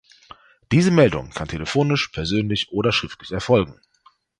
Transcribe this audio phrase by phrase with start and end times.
[0.71, 3.79] Diese Meldung kann telefonisch, persönlich oder schriftlich erfolgen.